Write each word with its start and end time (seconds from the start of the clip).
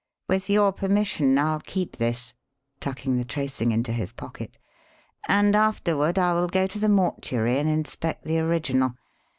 With 0.27 0.49
your 0.49 0.71
permission, 0.71 1.37
I'll 1.37 1.59
keep 1.59 1.97
this" 1.97 2.33
tucking 2.79 3.17
the 3.17 3.23
tracing 3.23 3.71
into 3.71 3.91
his 3.91 4.11
pocket 4.13 4.57
"and 5.27 5.55
afterward 5.55 6.17
I 6.17 6.33
will 6.33 6.47
go 6.47 6.65
to 6.65 6.79
the 6.79 6.89
mortuary 6.89 7.59
and 7.59 7.69
inspect 7.69 8.25
the 8.25 8.39
original. 8.39 8.95